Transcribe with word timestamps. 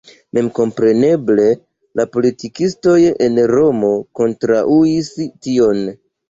Memkompreneble 0.35 1.43
la 1.99 2.05
politikistoj 2.17 2.95
en 3.27 3.37
Romo 3.53 3.91
kontraŭis 4.21 5.13
tion. 5.21 5.87